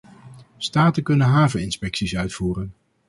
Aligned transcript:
Staten 0.57 1.03
kunnen 1.03 1.27
haveninspecties 1.27 2.15
uitvoeren. 2.17 2.73